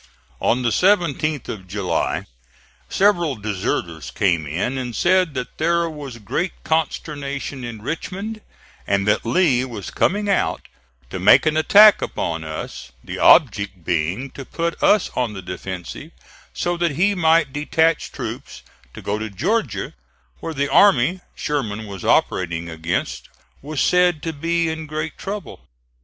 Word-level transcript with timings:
On 0.39 0.63
the 0.63 0.71
17th 0.71 1.47
of 1.47 1.67
July 1.67 2.25
several 2.89 3.35
deserters 3.35 4.09
came 4.09 4.47
in 4.47 4.75
and 4.75 4.95
said 4.95 5.35
that 5.35 5.59
there 5.59 5.87
was 5.87 6.17
great 6.17 6.53
consternation 6.63 7.63
in 7.63 7.83
Richmond, 7.83 8.41
and 8.87 9.07
that 9.07 9.27
Lee 9.27 9.63
was 9.63 9.91
coming 9.91 10.27
out 10.27 10.67
to 11.11 11.19
make 11.19 11.45
an 11.45 11.55
attack 11.55 12.01
upon 12.01 12.43
us 12.43 12.91
the 13.03 13.19
object 13.19 13.83
being 13.85 14.31
to 14.31 14.43
put 14.43 14.81
us 14.81 15.11
on 15.15 15.33
the 15.33 15.41
defensive 15.43 16.09
so 16.51 16.75
that 16.77 16.93
he 16.95 17.13
might 17.13 17.53
detach 17.53 18.11
troops 18.11 18.63
to 18.95 19.03
go 19.03 19.19
to 19.19 19.29
Georgia 19.29 19.93
where 20.39 20.55
the 20.55 20.67
army 20.67 21.21
Sherman 21.35 21.85
was 21.85 22.03
operating 22.03 22.71
against 22.71 23.29
was 23.61 23.79
said 23.79 24.23
to 24.23 24.33
be 24.33 24.67
in 24.67 24.87
great 24.87 25.15
trouble. 25.19 25.67